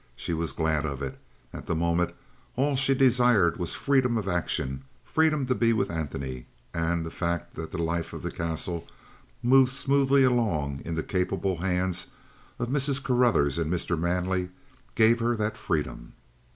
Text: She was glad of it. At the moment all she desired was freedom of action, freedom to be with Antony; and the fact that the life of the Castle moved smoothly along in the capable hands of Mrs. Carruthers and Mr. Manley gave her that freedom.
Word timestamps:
She 0.15 0.33
was 0.33 0.51
glad 0.51 0.83
of 0.83 1.03
it. 1.03 1.19
At 1.53 1.67
the 1.67 1.75
moment 1.75 2.15
all 2.55 2.75
she 2.75 2.95
desired 2.95 3.57
was 3.57 3.75
freedom 3.75 4.17
of 4.17 4.27
action, 4.27 4.81
freedom 5.05 5.45
to 5.45 5.53
be 5.53 5.73
with 5.73 5.91
Antony; 5.91 6.47
and 6.73 7.05
the 7.05 7.11
fact 7.11 7.53
that 7.53 7.69
the 7.69 7.77
life 7.77 8.11
of 8.11 8.23
the 8.23 8.31
Castle 8.31 8.87
moved 9.43 9.69
smoothly 9.69 10.23
along 10.23 10.81
in 10.85 10.95
the 10.95 11.03
capable 11.03 11.57
hands 11.57 12.07
of 12.57 12.69
Mrs. 12.69 13.03
Carruthers 13.03 13.59
and 13.59 13.71
Mr. 13.71 13.95
Manley 13.95 14.49
gave 14.95 15.19
her 15.19 15.35
that 15.35 15.55
freedom. 15.55 16.13